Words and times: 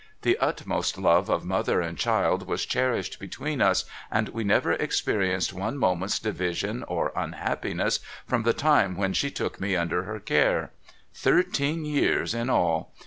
The 0.23 0.35
utmost 0.39 0.97
love 0.97 1.29
of 1.29 1.45
mother 1.45 1.79
and 1.79 1.95
child 1.95 2.47
was 2.47 2.65
cherished 2.65 3.19
between 3.19 3.61
us, 3.61 3.85
and 4.09 4.29
we 4.29 4.43
never 4.43 4.71
experienced 4.71 5.53
one 5.53 5.77
moment's 5.77 6.17
division 6.17 6.83
or 6.87 7.11
unhappiness 7.15 7.99
from 8.25 8.41
the 8.41 8.51
time 8.53 8.95
when 8.97 9.13
she 9.13 9.29
took 9.29 9.61
me 9.61 9.75
under 9.75 10.01
her 10.05 10.19
care. 10.19 10.71
Thirteen 11.13 11.85
years 11.85 12.33
in 12.33 12.49
all 12.49 12.91